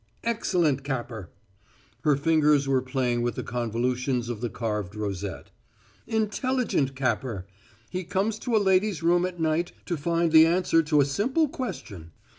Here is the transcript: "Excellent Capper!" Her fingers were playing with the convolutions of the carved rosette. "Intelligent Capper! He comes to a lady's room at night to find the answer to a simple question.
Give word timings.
"Excellent 0.23 0.83
Capper!" 0.83 1.29
Her 2.03 2.15
fingers 2.15 2.67
were 2.67 2.81
playing 2.81 3.21
with 3.21 3.35
the 3.35 3.43
convolutions 3.43 4.29
of 4.29 4.41
the 4.41 4.49
carved 4.49 4.95
rosette. 4.95 5.51
"Intelligent 6.07 6.95
Capper! 6.95 7.45
He 7.91 8.03
comes 8.03 8.39
to 8.39 8.55
a 8.57 8.57
lady's 8.57 9.03
room 9.03 9.27
at 9.27 9.39
night 9.39 9.73
to 9.85 9.95
find 9.97 10.31
the 10.31 10.47
answer 10.47 10.81
to 10.81 11.01
a 11.01 11.05
simple 11.05 11.47
question. 11.47 12.13